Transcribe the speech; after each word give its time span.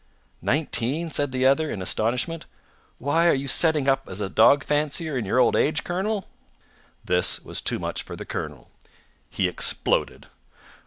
"Nineteen?" 0.41 1.11
said 1.11 1.31
the 1.31 1.45
other, 1.45 1.69
in 1.69 1.79
astonishment. 1.79 2.47
"Why, 2.97 3.27
are 3.27 3.35
you 3.35 3.47
setting 3.47 3.87
up 3.87 4.09
as 4.09 4.19
a 4.19 4.31
dog 4.31 4.63
fancier 4.63 5.15
in 5.15 5.25
your 5.25 5.37
old 5.37 5.55
age, 5.55 5.83
colonel?" 5.83 6.27
This 7.05 7.39
was 7.41 7.61
too 7.61 7.77
much 7.77 8.01
for 8.01 8.15
the 8.15 8.25
colonel. 8.25 8.71
He 9.29 9.47
exploded. 9.47 10.25